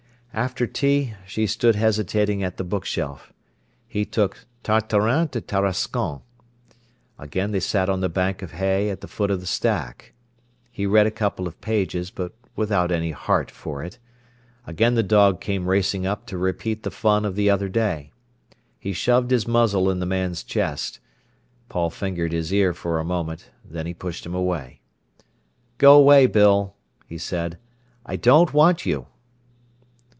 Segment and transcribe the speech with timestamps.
[0.33, 3.33] After tea she stood hesitating at the bookshelf.
[3.85, 6.21] He took "Tartarin de Tarascon".
[7.19, 10.13] Again they sat on the bank of hay at the foot of the stack.
[10.71, 13.99] He read a couple of pages, but without any heart for it.
[14.65, 18.13] Again the dog came racing up to repeat the fun of the other day.
[18.79, 21.01] He shoved his muzzle in the man's chest.
[21.67, 23.51] Paul fingered his ear for a moment.
[23.65, 24.79] Then he pushed him away.
[25.77, 26.73] "Go away, Bill,"
[27.05, 27.57] he said.
[28.05, 29.07] "I don't want you."